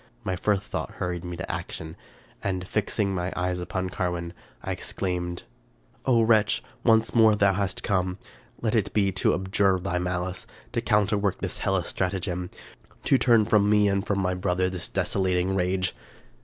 My 0.23 0.35
first 0.35 0.63
thought 0.63 0.95
hur 0.95 1.11
ried 1.11 1.23
me 1.23 1.37
to 1.37 1.51
action, 1.51 1.95
and, 2.43 2.67
fixing 2.67 3.13
my 3.13 3.31
eyes 3.35 3.59
upon 3.59 3.91
Carwin, 3.91 4.33
I 4.63 4.71
exclaimed, 4.71 5.43
—"O 6.07 6.23
wretch! 6.23 6.63
once 6.83 7.13
more 7.13 7.37
hast 7.39 7.83
thou 7.83 7.87
come? 7.87 8.17
Let 8.63 8.73
it 8.73 8.93
be 8.93 9.11
to 9.11 9.35
abjure 9.35 9.79
thy 9.79 9.99
malice; 9.99 10.47
to 10.71 10.81
counterwork 10.81 11.37
this 11.41 11.59
hellish 11.59 11.85
stratagem; 11.89 12.49
to 13.03 13.19
turn 13.19 13.45
from 13.45 13.69
me 13.69 13.87
and 13.87 14.03
from 14.03 14.17
my 14.21 14.33
brother 14.33 14.71
this 14.71 14.87
desolating 14.89 15.53
rage 15.55 15.95